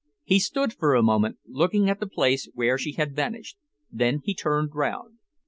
[0.23, 3.57] He stood for a moment looking at the place where she had vanished.
[3.91, 5.19] Then he turned round.